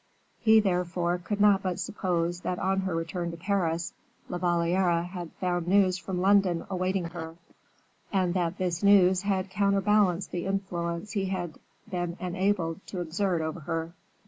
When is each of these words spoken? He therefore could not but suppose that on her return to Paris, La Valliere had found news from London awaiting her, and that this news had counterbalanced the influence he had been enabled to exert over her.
He 0.39 0.59
therefore 0.59 1.19
could 1.19 1.39
not 1.39 1.61
but 1.61 1.79
suppose 1.79 2.39
that 2.41 2.57
on 2.57 2.79
her 2.79 2.95
return 2.95 3.29
to 3.29 3.37
Paris, 3.37 3.93
La 4.29 4.39
Valliere 4.39 5.03
had 5.03 5.29
found 5.33 5.67
news 5.67 5.99
from 5.99 6.19
London 6.19 6.65
awaiting 6.71 7.03
her, 7.05 7.35
and 8.11 8.33
that 8.33 8.57
this 8.57 8.81
news 8.81 9.21
had 9.21 9.51
counterbalanced 9.51 10.31
the 10.31 10.47
influence 10.47 11.11
he 11.11 11.25
had 11.25 11.59
been 11.87 12.17
enabled 12.19 12.83
to 12.87 12.99
exert 13.01 13.41
over 13.41 13.59
her. 13.59 13.93